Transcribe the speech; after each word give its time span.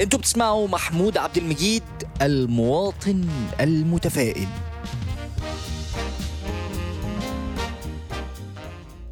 أنتوا 0.00 0.18
بتسمعوا 0.18 0.68
محمود 0.68 1.18
عبد 1.18 1.36
المجيد 1.36 1.82
المواطن 2.22 3.28
المتفائل. 3.60 4.48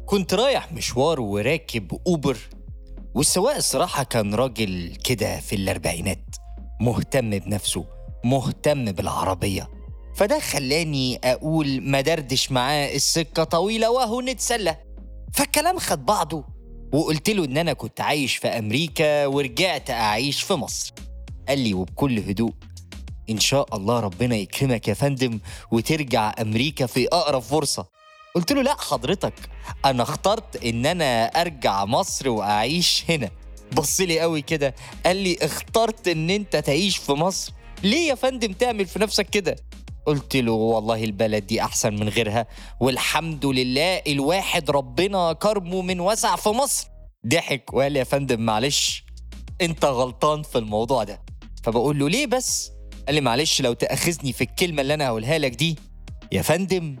كنت 0.05 0.33
رايح 0.33 0.71
مشوار 0.73 1.19
وراكب 1.21 1.99
أوبر 2.07 2.37
والسواق 3.15 3.55
الصراحة 3.55 4.03
كان 4.03 4.35
راجل 4.35 4.97
كده 5.03 5.39
في 5.39 5.55
الأربعينات 5.55 6.35
مهتم 6.81 7.29
بنفسه 7.39 7.85
مهتم 8.25 8.91
بالعربية. 8.91 9.69
فده 10.15 10.39
خلاني 10.39 11.19
أقول 11.23 11.81
مدردش 11.83 12.51
معاه 12.51 12.95
السكة 12.95 13.43
طويلة 13.43 13.91
وهو 13.91 14.21
نتسلى. 14.21 14.77
فالكلام 15.33 15.79
خد 15.79 16.05
بعضه 16.05 16.56
وقلت 16.91 17.29
له 17.29 17.45
إن 17.45 17.57
أنا 17.57 17.73
كنت 17.73 18.01
عايش 18.01 18.35
في 18.35 18.47
أمريكا 18.47 19.25
ورجعت 19.25 19.89
أعيش 19.89 20.43
في 20.43 20.53
مصر. 20.53 20.93
قال 21.47 21.59
لي 21.59 21.73
وبكل 21.73 22.19
هدوء 22.19 22.53
إن 23.29 23.39
شاء 23.39 23.75
الله 23.75 23.99
ربنا 23.99 24.35
يكرمك 24.35 24.87
يا 24.87 24.93
فندم 24.93 25.39
وترجع 25.71 26.33
أمريكا 26.41 26.85
في 26.85 27.07
أقرب 27.07 27.41
فرصة. 27.41 27.85
قلت 28.35 28.51
له 28.51 28.61
لا 28.61 28.75
حضرتك 28.81 29.33
أنا 29.85 30.03
اخترت 30.03 30.65
إن 30.65 30.85
أنا 30.85 31.25
أرجع 31.25 31.85
مصر 31.85 32.29
وأعيش 32.29 33.03
هنا. 33.09 33.29
بص 33.73 34.01
لي 34.01 34.19
قوي 34.19 34.41
كده 34.41 34.75
قال 35.05 35.17
لي 35.17 35.37
اخترت 35.41 36.07
إن 36.07 36.29
أنت 36.29 36.55
تعيش 36.55 36.97
في 36.97 37.11
مصر. 37.11 37.53
ليه 37.83 38.09
يا 38.09 38.15
فندم 38.15 38.53
تعمل 38.53 38.85
في 38.85 38.99
نفسك 38.99 39.29
كده؟ 39.29 39.55
قلت 40.07 40.35
له 40.35 40.51
والله 40.51 41.03
البلد 41.03 41.47
دي 41.47 41.61
أحسن 41.61 41.93
من 41.93 42.09
غيرها 42.09 42.47
والحمد 42.79 43.45
لله 43.45 43.97
الواحد 44.07 44.71
ربنا 44.71 45.33
كرمه 45.33 45.81
من 45.81 45.99
وسع 45.99 46.35
في 46.35 46.49
مصر. 46.49 46.87
ضحك 47.27 47.73
وقال 47.73 47.91
لي 47.91 47.99
يا 47.99 48.03
فندم 48.03 48.41
معلش 48.41 49.03
أنت 49.61 49.85
غلطان 49.85 50.43
في 50.43 50.57
الموضوع 50.57 51.03
ده. 51.03 51.21
فبقول 51.63 51.99
له 51.99 52.09
ليه 52.09 52.25
بس؟ 52.27 52.71
قال 53.05 53.15
لي 53.15 53.21
معلش 53.21 53.61
لو 53.61 53.73
تأخذني 53.73 54.33
في 54.33 54.43
الكلمة 54.43 54.81
اللي 54.81 54.93
أنا 54.93 55.07
هقولها 55.07 55.37
لك 55.37 55.51
دي 55.51 55.77
يا 56.31 56.41
فندم 56.41 56.95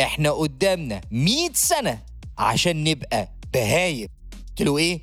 إحنا 0.00 0.30
قدامنا 0.30 1.00
100 1.10 1.50
سنة 1.54 2.02
عشان 2.38 2.84
نبقى 2.84 3.28
بهايم. 3.54 4.08
قلت 4.48 4.62
له 4.62 4.78
إيه؟ 4.78 5.00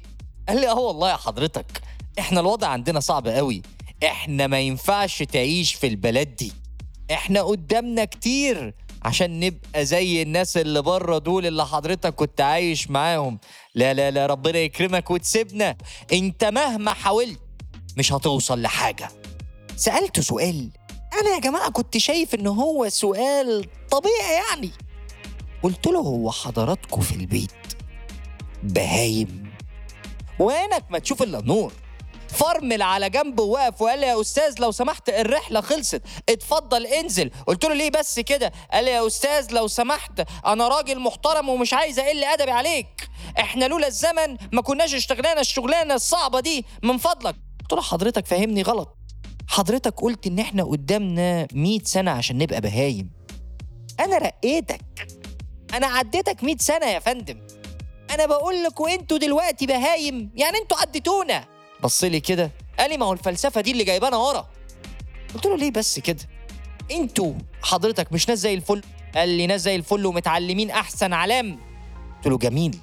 قال 0.50 0.62
لي 0.62 0.70
آه 0.70 0.80
والله 0.80 1.12
يا 1.12 1.16
حضرتك 1.16 1.82
إحنا 2.20 2.40
الوضع 2.40 2.68
عندنا 2.68 3.00
صعب 3.00 3.28
قوي 3.28 3.62
إحنا 4.04 4.48
ما 4.48 4.60
ينفعش 4.60 5.24
تعيش 5.24 5.74
في 5.74 5.88
البلد 5.88 6.36
دي. 6.36 6.52
إحنا 7.12 7.42
قدامنا 7.42 8.06
كتير 8.06 8.74
عشان 9.04 9.40
نبقى 9.40 9.86
زي 9.86 10.22
الناس 10.22 10.58
اللي 10.58 10.82
بره 10.82 11.18
دول 11.18 11.46
اللي 11.46 11.66
حضرتك 11.66 12.16
كنت 12.16 12.42
عايش 12.42 12.90
معاهم. 12.92 13.40
لا 13.76 13.94
لا 13.94 14.12
لا 14.12 14.26
ربنا 14.26 14.60
يكرمك 14.60 15.12
وتسيبنا. 15.12 15.76
انت 16.14 16.44
مهما 16.46 16.94
حاولت 16.94 17.40
مش 17.98 18.14
هتوصل 18.14 18.62
لحاجة. 18.62 19.10
سألته 19.76 20.22
سؤال. 20.22 20.70
أنا 21.22 21.30
يا 21.36 21.40
جماعة 21.40 21.72
كنت 21.72 21.98
شايف 21.98 22.36
إن 22.36 22.48
هو 22.48 22.90
سؤال 22.90 23.66
طبيعي 23.92 24.44
يعني. 24.50 24.72
قلت 25.64 25.88
له 25.88 26.00
هو 26.00 26.32
حضراتكم 26.32 27.02
في 27.02 27.16
البيت 27.16 27.52
بهايم؟ 28.64 29.50
وينك 30.40 30.86
ما 30.90 31.00
تشوف 31.00 31.24
إلا 31.24 31.40
النور 31.40 31.74
فرمل 32.40 32.82
على 32.82 33.10
جنب 33.10 33.40
وواقف 33.40 33.82
وقال 33.82 34.00
لي 34.00 34.08
يا 34.08 34.22
أستاذ 34.22 34.56
لو 34.60 34.72
سمحت 34.72 35.10
الرحلة 35.10 35.62
خلصت. 35.62 36.02
اتفضل 36.30 36.86
انزل. 36.86 37.32
قلت 37.48 37.66
له 37.66 37.74
ليه 37.74 37.90
بس 37.90 38.20
كده؟ 38.20 38.52
قال 38.74 38.86
لي 38.86 38.92
يا 38.92 39.08
أستاذ 39.08 39.52
لو 39.52 39.68
سمحت. 39.68 40.22
أنا 40.46 40.68
راجل 40.68 41.00
محترم 41.00 41.50
ومش 41.50 41.74
عايز 41.74 42.00
أقل 42.00 42.24
أدبي 42.24 42.52
عليك. 42.52 43.10
إحنا 43.40 43.66
لولا 43.66 43.88
الزمن 43.88 44.38
ما 44.52 44.62
كناش 44.62 44.94
اشتغلنا 44.94 45.42
الشغلانة 45.42 45.94
الصعبة 45.94 46.40
دي 46.40 46.66
من 46.84 46.98
فضلك. 46.98 47.36
قلت 47.62 47.74
له 47.74 47.82
حضرتك 47.82 48.26
فاهمني 48.26 48.62
غلط. 48.62 48.98
حضرتك 49.48 50.02
قلت 50.02 50.28
إن 50.28 50.40
إحنا 50.40 50.64
قدامنا 50.64 51.48
100 51.54 51.80
سنة 51.84 52.12
عشان 52.12 52.38
نبقى 52.38 52.62
بهايم. 52.62 53.12
أنا 54.00 54.18
رقيتك. 54.18 55.08
أنا 55.74 55.88
عديتك 55.88 56.44
100 56.44 56.58
سنة 56.58 56.86
يا 56.86 57.00
فندم. 57.00 57.48
أنا 58.12 58.26
بقول 58.26 58.64
لكم 58.64 58.86
أنتوا 58.86 59.18
دلوقتي 59.18 59.66
بهايم. 59.66 60.32
يعني 60.36 60.58
أنتوا 60.58 60.78
عديتونا. 60.78 61.59
بص 61.84 62.04
لي 62.04 62.20
كده. 62.20 62.52
قال 62.80 62.90
لي 62.90 62.98
ما 62.98 63.06
هو 63.06 63.14
الفلسفة 63.14 63.62
دي 63.62 63.72
اللي 63.72 63.84
جايبانا 63.84 64.18
ورا. 64.18 64.50
قلت 65.34 65.46
له 65.46 65.58
ليه 65.58 65.72
بس 65.72 66.00
كده؟ 66.00 66.30
أنتوا 66.92 67.34
حضرتك 67.64 68.14
مش 68.14 68.30
ناس 68.30 68.40
زي 68.40 68.54
الفل. 68.54 68.84
قال 69.16 69.30
لي 69.30 69.48
ناس 69.48 69.62
زي 69.62 69.76
الفل 69.76 70.06
ومتعلمين 70.06 70.72
أحسن 70.72 71.14
علام. 71.14 71.60
قلت 72.16 72.28
له 72.28 72.38
جميل. 72.38 72.78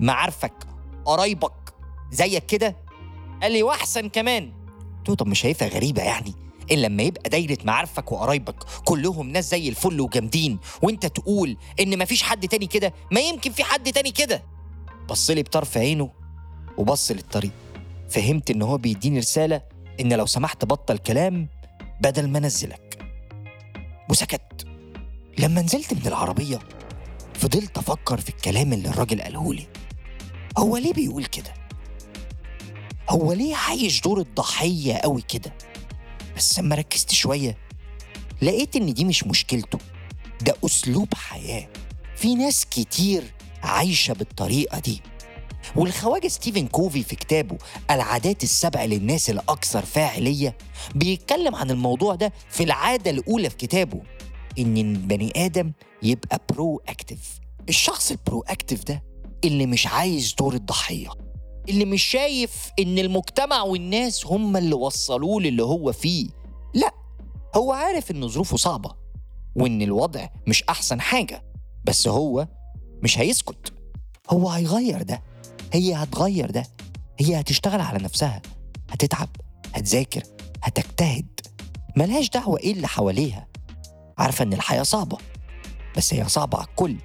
معارفك 0.00 0.52
قرايبك 1.04 1.74
زيك 2.10 2.46
كده. 2.46 2.76
قال 3.42 3.52
لي 3.52 3.62
وأحسن 3.62 4.08
كمان. 4.08 4.52
قلت 4.98 5.08
له 5.08 5.14
طب 5.14 5.26
مش 5.26 5.40
شايفها 5.40 5.68
غريبة 5.68 6.02
يعني؟ 6.02 6.34
إلا 6.70 6.86
لما 6.86 7.02
يبقى 7.02 7.30
دايرة 7.30 7.58
معارفك 7.64 8.12
وقرايبك 8.12 8.56
كلهم 8.84 9.28
ناس 9.28 9.50
زي 9.50 9.68
الفل 9.68 10.00
وجامدين 10.00 10.58
وأنت 10.82 11.06
تقول 11.06 11.56
إن 11.80 11.98
مفيش 11.98 12.22
حد 12.22 12.48
تاني 12.48 12.66
كده 12.66 12.92
ما 13.12 13.20
يمكن 13.20 13.52
في 13.52 13.64
حد 13.64 13.92
تاني 13.92 14.10
كده. 14.10 14.42
بص 15.08 15.30
لي 15.30 15.42
بطرف 15.42 15.78
عينه 15.78 16.10
وبص 16.78 17.10
للطريق. 17.10 17.52
فهمت 18.10 18.50
إن 18.50 18.62
هو 18.62 18.76
بيديني 18.78 19.18
رسالة 19.18 19.62
إن 20.00 20.12
لو 20.12 20.26
سمحت 20.26 20.64
بطل 20.64 20.98
كلام 20.98 21.48
بدل 22.00 22.28
ما 22.28 22.38
أنزلك. 22.38 22.98
وسكت. 24.10 24.66
لما 25.38 25.62
نزلت 25.62 25.94
من 25.94 26.06
العربية 26.06 26.58
فضلت 27.34 27.78
أفكر 27.78 28.20
في 28.20 28.28
الكلام 28.28 28.72
اللي 28.72 28.88
الراجل 28.88 29.20
قاله 29.20 29.54
لي. 29.54 29.66
هو 30.58 30.76
ليه 30.76 30.92
بيقول 30.92 31.24
كده؟ 31.24 31.54
هو 33.10 33.32
ليه 33.32 33.56
عايش 33.56 34.00
دور 34.00 34.20
الضحية 34.20 34.94
قوي 34.94 35.22
كده؟ 35.22 35.52
بس 36.36 36.58
لما 36.58 36.74
ركزت 36.74 37.12
شوية 37.12 37.56
لقيت 38.42 38.76
إن 38.76 38.94
دي 38.94 39.04
مش 39.04 39.24
مشكلته. 39.24 39.78
ده 40.40 40.54
أسلوب 40.64 41.14
حياة. 41.14 41.68
في 42.16 42.34
ناس 42.34 42.66
كتير 42.66 43.22
عايشة 43.62 44.14
بالطريقة 44.14 44.78
دي. 44.78 45.02
والخواجة 45.76 46.28
ستيفن 46.28 46.66
كوفي 46.66 47.02
في 47.02 47.16
كتابه 47.16 47.58
العادات 47.90 48.42
السبع 48.42 48.84
للناس 48.84 49.30
الأكثر 49.30 49.84
فاعلية 49.84 50.56
بيتكلم 50.94 51.54
عن 51.54 51.70
الموضوع 51.70 52.14
ده 52.14 52.32
في 52.50 52.62
العادة 52.64 53.10
الأولى 53.10 53.50
في 53.50 53.56
كتابه 53.56 54.00
إن 54.58 54.76
البني 54.76 55.32
آدم 55.36 55.72
يبقى 56.02 56.40
proactive 56.50 57.40
الشخص 57.68 58.10
ال 58.10 58.44
proactive 58.48 58.84
ده 58.84 59.02
اللي 59.44 59.66
مش 59.66 59.86
عايز 59.86 60.34
دور 60.38 60.54
الضحية 60.54 61.08
اللي 61.68 61.84
مش 61.84 62.02
شايف 62.02 62.70
إن 62.78 62.98
المجتمع 62.98 63.62
والناس 63.62 64.26
هم 64.26 64.56
اللي 64.56 64.74
وصلوه 64.74 65.40
للي 65.40 65.62
هو 65.62 65.92
فيه. 65.92 66.28
لا 66.74 66.94
هو 67.56 67.72
عارف 67.72 68.10
إن 68.10 68.28
ظروفه 68.28 68.56
صعبة 68.56 68.90
وإن 69.56 69.82
الوضع 69.82 70.28
مش 70.46 70.62
أحسن 70.62 71.00
حاجة 71.00 71.44
بس 71.84 72.08
هو 72.08 72.48
مش 73.02 73.18
هيسكت. 73.18 73.72
هو 74.30 74.48
هيغير 74.48 75.02
ده. 75.02 75.22
هي 75.72 75.94
هتغير 75.94 76.50
ده. 76.50 76.62
هي 77.20 77.40
هتشتغل 77.40 77.80
على 77.80 77.98
نفسها. 77.98 78.42
هتتعب 78.90 79.28
هتذاكر 79.74 80.22
هتجتهد. 80.62 81.40
ملهاش 81.96 82.28
دعوة 82.30 82.58
إيه 82.58 82.72
اللي 82.72 82.88
حواليها. 82.88 83.46
عارفة 84.18 84.42
إن 84.42 84.52
الحياة 84.52 84.82
صعبة 84.82 85.18
بس 85.96 86.14
هي 86.14 86.28
صعبة 86.28 86.58
على 86.58 86.66
الكل. 86.66 86.96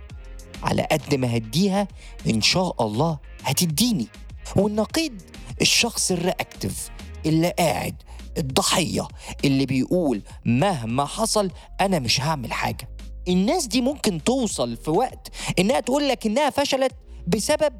على 0.63 0.87
قد 0.91 1.15
ما 1.15 1.37
هديها 1.37 1.87
إن 2.29 2.41
شاء 2.41 2.85
الله 2.85 3.19
هتديني. 3.43 4.07
والنقيض 4.55 5.21
الشخص 5.61 6.11
الرياكتيف 6.11 6.89
اللي 7.25 7.49
قاعد 7.49 7.95
الضحية 8.37 9.07
اللي 9.45 9.65
بيقول 9.65 10.21
مهما 10.45 11.05
حصل 11.05 11.51
أنا 11.81 11.99
مش 11.99 12.21
هعمل 12.21 12.53
حاجة. 12.53 12.89
الناس 13.27 13.67
دي 13.67 13.81
ممكن 13.81 14.23
توصل 14.23 14.77
في 14.77 14.91
وقت 14.91 15.27
إنها 15.59 15.79
تقول 15.79 16.09
لك 16.09 16.25
إنها 16.25 16.49
فشلت 16.49 16.95
بسبب 17.27 17.73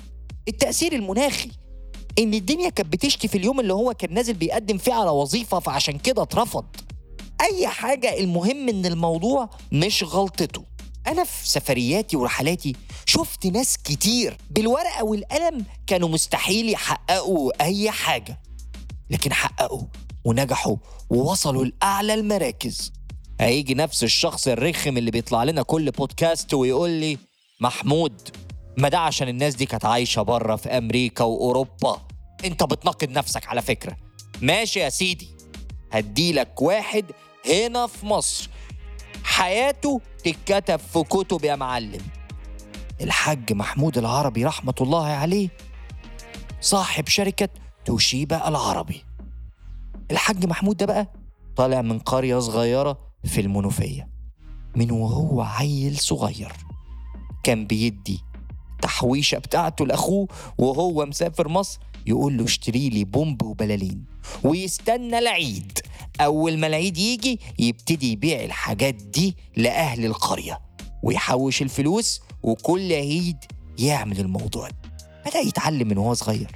التأثير 0.47 0.93
المناخي. 0.93 1.49
إن 2.19 2.33
الدنيا 2.33 2.69
كانت 2.69 2.93
بتشتي 2.93 3.27
في 3.27 3.37
اليوم 3.37 3.59
اللي 3.59 3.73
هو 3.73 3.93
كان 3.93 4.13
نازل 4.13 4.33
بيقدم 4.33 4.77
فيه 4.77 4.93
على 4.93 5.09
وظيفة 5.09 5.59
فعشان 5.59 5.97
كده 5.97 6.21
اترفض. 6.21 6.65
أي 7.41 7.67
حاجة 7.67 8.19
المهم 8.19 8.69
إن 8.69 8.85
الموضوع 8.85 9.49
مش 9.71 10.03
غلطته. 10.03 10.63
أنا 11.07 11.23
في 11.23 11.49
سفرياتي 11.49 12.17
ورحلاتي 12.17 12.75
شفت 13.05 13.45
ناس 13.45 13.77
كتير 13.77 14.37
بالورقة 14.49 15.03
والقلم 15.03 15.65
كانوا 15.87 16.09
مستحيل 16.09 16.69
يحققوا 16.69 17.63
أي 17.63 17.91
حاجة. 17.91 18.41
لكن 19.09 19.33
حققوا 19.33 19.83
ونجحوا 20.25 20.75
ووصلوا 21.09 21.65
لأعلى 21.65 22.13
المراكز. 22.13 22.93
هيجي 23.39 23.73
نفس 23.73 24.03
الشخص 24.03 24.47
الرخم 24.47 24.97
اللي 24.97 25.11
بيطلع 25.11 25.43
لنا 25.43 25.61
كل 25.61 25.91
بودكاست 25.91 26.53
ويقول 26.53 26.89
لي 26.89 27.17
محمود 27.61 28.21
ما 28.77 28.89
ده 28.89 28.99
عشان 28.99 29.27
الناس 29.27 29.55
دي 29.55 29.65
كانت 29.65 29.85
عايشة 29.85 30.21
بره 30.21 30.55
في 30.55 30.69
أمريكا 30.69 31.23
وأوروبا. 31.23 32.01
أنت 32.45 32.63
بتناقض 32.63 33.09
نفسك 33.09 33.47
على 33.47 33.61
فكرة. 33.61 33.97
ماشي 34.41 34.79
يا 34.79 34.89
سيدي. 34.89 35.29
هديلك 35.91 36.61
واحد 36.61 37.05
هنا 37.49 37.87
في 37.87 38.05
مصر. 38.05 38.49
حياته 39.23 40.01
تتكتب 40.23 40.79
في 40.79 41.03
كتب 41.03 41.45
يا 41.45 41.55
معلم. 41.55 42.01
الحاج 43.01 43.53
محمود 43.53 43.97
العربي 43.97 44.45
رحمة 44.45 44.75
الله 44.81 45.05
عليه 45.05 45.49
صاحب 46.61 47.07
شركة 47.07 47.49
توشيبا 47.85 48.47
العربي. 48.47 49.03
الحاج 50.11 50.45
محمود 50.45 50.77
ده 50.77 50.85
بقى 50.85 51.13
طالع 51.55 51.81
من 51.81 51.99
قرية 51.99 52.39
صغيرة 52.39 52.97
في 53.23 53.41
المنوفية. 53.41 54.09
من 54.75 54.91
وهو 54.91 55.41
عيل 55.41 55.97
صغير. 55.97 56.53
كان 57.43 57.67
بيدي 57.67 58.19
تحويشة 58.81 59.37
بتاعته 59.37 59.85
لأخوه 59.87 60.27
وهو 60.57 61.05
مسافر 61.05 61.47
مصر 61.47 61.79
يقول 62.07 62.37
له 62.37 62.43
اشتري 62.43 62.89
لي 62.89 63.03
بومب 63.03 63.43
وبلالين 63.43 64.05
ويستنى 64.43 65.19
العيد. 65.19 65.79
أول 66.21 66.57
ما 66.57 66.67
العيد 66.67 66.97
يجي 66.97 67.39
يبتدي 67.59 68.11
يبيع 68.11 68.43
الحاجات 68.43 68.95
دي 68.95 69.35
لأهل 69.57 70.05
القرية 70.05 70.59
ويحوش 71.03 71.61
الفلوس 71.61 72.21
وكل 72.43 72.93
عيد 72.93 73.37
يعمل 73.79 74.19
الموضوع 74.19 74.69
ده. 74.69 74.75
بدأ 75.25 75.39
يتعلم 75.39 75.87
من 75.87 75.97
وهو 75.97 76.13
صغير. 76.13 76.51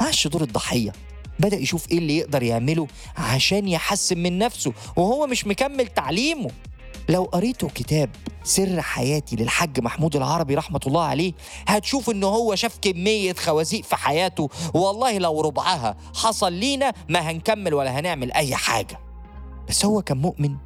معاش 0.00 0.26
دور 0.26 0.42
الضحية. 0.42 0.92
بدأ 1.38 1.56
يشوف 1.56 1.90
إيه 1.90 1.98
اللي 1.98 2.16
يقدر 2.16 2.42
يعمله 2.42 2.86
عشان 3.16 3.68
يحسن 3.68 4.18
من 4.18 4.38
نفسه 4.38 4.72
وهو 4.96 5.26
مش 5.26 5.46
مكمل 5.46 5.86
تعليمه. 5.86 6.50
لو 7.08 7.24
قريتوا 7.24 7.68
كتاب 7.74 8.10
سر 8.44 8.82
حياتي 8.82 9.36
للحاج 9.36 9.80
محمود 9.80 10.16
العربي 10.16 10.54
رحمة 10.54 10.80
الله 10.86 11.02
عليه 11.02 11.32
هتشوف 11.68 12.10
إن 12.10 12.24
هو 12.24 12.54
شاف 12.54 12.78
كمية 12.82 13.32
خوازيق 13.34 13.84
في 13.84 13.96
حياته 13.96 14.48
والله 14.74 15.18
لو 15.18 15.40
ربعها 15.40 15.96
حصل 16.14 16.52
لينا 16.52 16.92
ما 17.08 17.18
هنكمل 17.30 17.74
ولا 17.74 18.00
هنعمل 18.00 18.32
أي 18.32 18.54
حاجة. 18.54 18.98
بس 19.68 19.84
هو 19.84 20.02
كان 20.02 20.16
مؤمن 20.16 20.56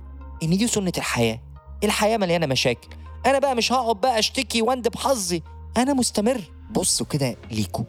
إن 0.43 0.57
دي 0.57 0.67
سنة 0.67 0.93
الحياة. 0.99 1.41
الحياة 1.85 2.17
مليانة 2.17 2.47
مشاكل. 2.47 2.89
أنا 3.27 3.39
بقى 3.39 3.55
مش 3.55 3.73
هقعد 3.73 3.97
بقى 4.01 4.19
أشتكي 4.19 4.63
وأندب 4.63 4.97
حظي. 4.97 5.43
أنا 5.77 5.93
مستمر. 5.93 6.41
بصوا 6.71 7.07
كده 7.07 7.37
ليكوا. 7.51 7.85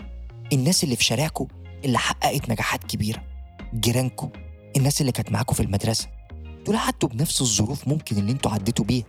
الناس 0.54 0.84
اللي 0.84 0.96
في 0.96 1.04
شارعكوا 1.04 1.46
اللي 1.86 1.98
حققت 1.98 2.50
نجاحات 2.50 2.84
كبيرة. 2.84 3.24
جيرانكوا. 3.74 4.30
الناس 4.78 5.02
اللي 5.02 5.12
كانت 5.12 5.32
معاكوا 5.32 5.54
في 5.56 5.60
المدرسة. 5.64 6.08
دول 6.66 6.76
عدوا 6.76 7.10
بنفس 7.10 7.42
الظروف 7.42 7.88
ممكن 7.88 8.18
اللي 8.18 8.32
أنتوا 8.32 8.52
عديتوا 8.52 8.86
بيها. 8.86 9.06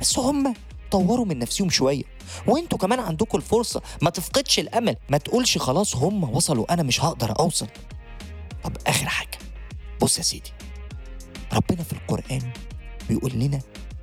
بس 0.00 0.18
هم 0.18 0.54
طوروا 0.90 1.24
من 1.24 1.38
نفسهم 1.38 1.70
شوية. 1.70 2.02
وانتوا 2.46 2.78
كمان 2.78 3.00
عندكم 3.00 3.38
الفرصة. 3.38 3.82
ما 4.02 4.10
تفقدش 4.10 4.58
الأمل. 4.58 4.96
ما 5.08 5.18
تقولش 5.18 5.58
خلاص 5.58 5.96
هم 5.96 6.24
وصلوا 6.24 6.72
أنا 6.74 6.82
مش 6.82 7.04
هقدر 7.04 7.38
أوصل. 7.40 7.66
طب 8.64 8.76
آخر 8.86 9.08
حاجة. 9.08 9.38
بص 10.00 10.18
يا 10.18 10.22
سيدي. 10.22 10.50
ربنا 11.52 11.82
في 11.82 11.92
القرآن 11.92 12.52
بيقول 13.08 13.32
لنا 13.32 13.60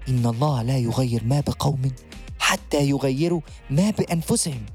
إن 0.09 0.25
الله 0.25 0.61
لا 0.61 0.77
يغير 0.77 1.23
ما 1.23 1.39
بقوم 1.39 1.81
حتى 2.39 2.89
يغيروا 2.89 3.41
ما 3.69 3.89
بأنفسهم. 3.89 4.65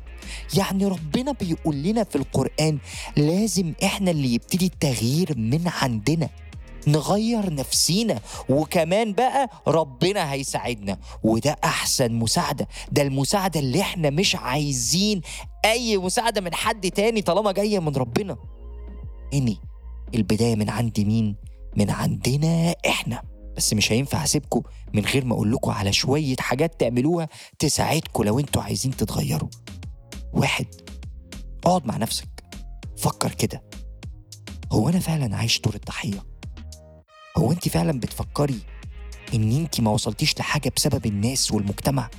يعني 0.55 0.87
ربنا 0.87 1.33
بيقول 1.33 1.77
لنا 1.83 2.05
في 2.05 2.17
القرآن 2.17 2.79
لازم 3.17 3.73
إحنا 3.85 4.11
اللي 4.11 4.35
يبتدي 4.35 4.67
التغيير 4.67 5.39
من 5.39 5.69
عندنا. 5.83 6.29
نغير 6.87 7.55
نفسينا 7.55 8.21
وكمان 8.49 9.13
بقى 9.13 9.51
ربنا 9.67 10.33
هيساعدنا 10.33 10.99
وده 11.23 11.57
أحسن 11.65 12.13
مساعدة. 12.13 12.69
ده 12.93 13.03
المساعدة 13.03 13.61
اللي 13.61 13.81
إحنا 13.81 14.11
مش 14.11 14.37
عايزين 14.37 15.21
أي 15.65 15.99
مساعدة 15.99 16.41
من 16.41 16.55
حد 16.55 16.91
تاني 16.91 17.23
طالما 17.23 17.53
جاية 17.53 17.79
من 17.79 17.97
ربنا. 17.97 18.37
إني 19.35 19.59
البداية 20.15 20.57
من 20.57 20.71
عند 20.71 21.01
مين؟ 21.01 21.37
من 21.77 21.91
عندنا 21.91 22.75
إحنا. 22.89 23.23
بس 23.57 23.75
مش 23.75 23.93
هينفع 23.93 24.25
أسيبكم 24.25 24.63
من 24.93 25.05
غير 25.05 25.25
ما 25.25 25.35
أقول 25.35 25.53
لكم 25.53 25.71
على 25.71 25.93
شوية 25.93 26.37
حاجات 26.39 26.81
تعملوها 26.81 27.29
تساعدكم 27.59 28.23
لو 28.25 28.39
أنتوا 28.39 28.63
عايزين 28.63 28.97
تتغيروا. 28.97 29.49
واحد 30.33 30.67
اقعد 31.67 31.87
مع 31.87 31.97
نفسك. 31.97 32.29
فكر 32.97 33.33
كده. 33.35 33.65
هو 34.73 34.89
أنا 34.89 34.99
فعلا 34.99 35.37
عايش 35.37 35.61
دور 35.61 35.75
الضحية؟ 35.75 36.34
هو 37.37 37.53
أنت 37.53 37.69
فعلا 37.69 38.01
بتفكري 38.01 38.59
إن 39.35 39.53
أنت 39.57 39.81
ما 39.81 39.91
وصلتيش 39.91 40.39
لحاجة 40.39 40.73
بسبب 40.77 41.07
الناس 41.07 41.53
والمجتمع؟ 41.53 42.11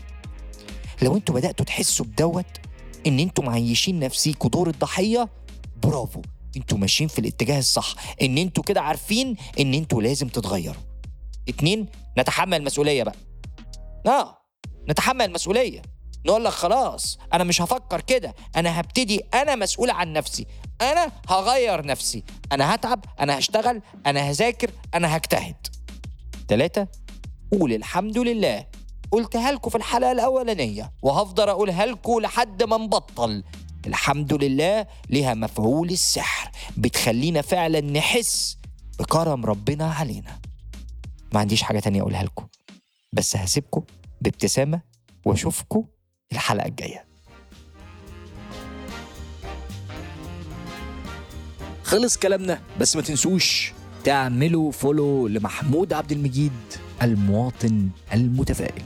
لو 1.01 1.15
أنتوا 1.15 1.35
بدأتوا 1.35 1.65
تحسوا 1.65 2.06
بدوت 2.06 2.45
إن 3.07 3.19
أنتوا 3.19 3.44
معيشين 3.44 4.00
نفسيكوا 4.00 4.50
دور 4.50 4.69
الضحية 4.69 5.29
برافو. 5.83 6.21
أنتوا 6.57 6.77
ماشيين 6.77 7.07
في 7.07 7.19
الاتجاه 7.19 7.59
الصح. 7.59 7.95
إن 8.21 8.38
أنتوا 8.38 8.63
كده 8.63 8.81
عارفين 8.81 9.35
إن 9.59 9.73
أنتوا 9.73 10.01
لازم 10.01 10.27
تتغيروا. 10.27 10.81
اتنين 11.50 11.85
نتحمل 12.17 12.63
مسؤولية 12.63 13.03
بقى. 13.03 13.15
آه 14.07 14.38
نتحمل 14.89 15.31
مسؤولية 15.31 15.81
نقول 16.25 16.45
لك 16.45 16.51
خلاص 16.51 17.18
أنا 17.33 17.44
مش 17.44 17.62
هفكر 17.62 18.01
كده 18.01 18.36
أنا 18.56 18.80
هبتدي 18.80 19.22
أنا 19.33 19.56
مسؤول 19.56 19.89
عن 19.89 20.13
نفسي 20.13 20.48
أنا 20.81 21.12
هغير 21.30 21.86
نفسي 21.86 22.24
أنا 22.51 22.75
هتعب 22.75 23.06
أنا 23.19 23.39
هشتغل 23.39 23.81
أنا 24.06 24.19
هذاكر 24.30 24.72
أنا 24.94 25.18
هجتهد. 25.18 25.56
تلاتة 26.48 26.88
قول 27.51 27.74
الحمد 27.74 28.18
لله. 28.18 28.66
قلتها 29.12 29.51
لكم 29.51 29.69
في 29.69 29.77
الحلقة 29.77 30.12
الأولانية 30.12 30.92
وهفضل 31.01 31.50
أقولها 31.50 31.86
لكم 31.86 32.19
لحد 32.19 32.63
ما 32.63 32.77
نبطل. 32.77 33.44
الحمد 33.88 34.33
لله 34.33 34.86
ليها 35.10 35.33
مفعول 35.33 35.89
السحر 35.89 36.51
بتخلينا 36.77 37.42
فعلا 37.42 37.81
نحس 37.81 38.57
بكرم 39.00 39.45
ربنا 39.45 39.92
علينا. 39.92 40.39
ما 41.33 41.39
عنديش 41.39 41.62
حاجة 41.62 41.80
تانية 41.80 42.01
أقولها 42.01 42.24
لكم 42.24 42.48
بس 43.13 43.36
هسيبكم 43.36 43.83
بابتسامة 44.22 44.81
وأشوفكم 45.25 45.86
الحلقة 46.31 46.68
الجاية. 46.68 47.06
خلص 51.83 52.18
كلامنا 52.18 52.62
بس 52.80 52.95
ما 52.95 53.01
تنسوش 53.01 53.74
تعملوا 54.04 54.72
فولو 54.72 55.27
لمحمود 55.27 55.94
عبد 55.94 56.12
المجيد 56.12 56.51
المواطن 57.01 57.89
المتفائل. 58.13 58.83